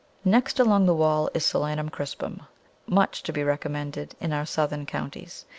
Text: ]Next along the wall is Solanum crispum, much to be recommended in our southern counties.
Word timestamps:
]Next 0.25 0.59
along 0.59 0.87
the 0.87 0.95
wall 0.95 1.29
is 1.35 1.45
Solanum 1.45 1.89
crispum, 1.91 2.47
much 2.87 3.21
to 3.21 3.31
be 3.31 3.43
recommended 3.43 4.15
in 4.19 4.33
our 4.33 4.47
southern 4.47 4.87
counties. 4.87 5.45